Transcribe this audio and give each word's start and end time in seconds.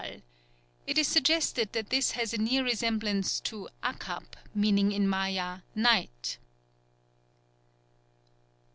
_It 0.87 0.97
is 0.97 1.07
suggested 1.07 1.73
that 1.73 1.91
this 1.91 2.13
has 2.13 2.33
a 2.33 2.39
near 2.39 2.63
resemblance 2.63 3.39
to 3.41 3.69
akab, 3.83 4.25
meaning 4.55 4.91
in 4.91 5.07
Maya, 5.07 5.59
"night." 5.75 6.39